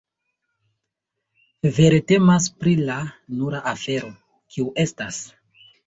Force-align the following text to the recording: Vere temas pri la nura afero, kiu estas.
Vere 1.77 2.01
temas 2.13 2.49
pri 2.63 2.75
la 2.91 2.99
nura 3.39 3.63
afero, 3.77 4.13
kiu 4.57 4.71
estas. 4.89 5.27